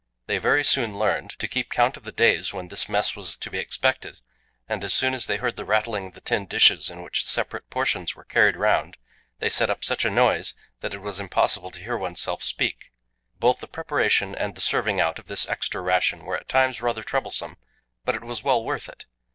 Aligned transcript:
They 0.25 0.39
very 0.39 0.63
soon 0.63 0.97
learned 0.97 1.37
to 1.37 1.47
keep 1.47 1.69
count 1.69 1.95
of 1.95 2.05
the 2.05 2.11
days 2.11 2.51
when 2.51 2.69
this 2.69 2.89
mess 2.89 3.15
was 3.15 3.35
to 3.35 3.51
be 3.51 3.59
expected, 3.59 4.19
and 4.67 4.83
as 4.83 4.95
soon 4.95 5.13
as 5.13 5.27
they 5.27 5.37
heard 5.37 5.57
the 5.57 5.63
rattling 5.63 6.07
of 6.07 6.13
the 6.15 6.21
tin 6.21 6.47
dishes 6.47 6.89
in 6.89 7.03
which 7.03 7.23
the 7.23 7.29
separate 7.29 7.69
portions 7.69 8.15
were 8.15 8.23
carried 8.23 8.55
round, 8.55 8.97
they 9.37 9.47
set 9.47 9.69
up 9.69 9.83
such 9.83 10.03
a 10.03 10.09
noise 10.09 10.55
that 10.79 10.95
it 10.95 11.03
was 11.03 11.19
impossible 11.19 11.69
to 11.69 11.83
hear 11.83 11.97
oneself 11.99 12.41
speak. 12.43 12.91
Both 13.37 13.59
the 13.59 13.67
preparation 13.67 14.33
and 14.33 14.55
the 14.55 14.61
serving 14.61 14.99
out 14.99 15.19
of 15.19 15.27
this 15.27 15.47
extra 15.47 15.81
ration 15.83 16.25
were 16.25 16.35
at 16.35 16.49
times 16.49 16.81
rather 16.81 17.03
troublesome, 17.03 17.57
but 18.03 18.15
it 18.15 18.23
was 18.23 18.41
well 18.43 18.63
worth 18.63 18.89
it. 18.89 19.05